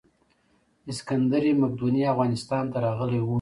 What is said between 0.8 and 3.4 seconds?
اسکندر مقدوني افغانستان ته راغلی و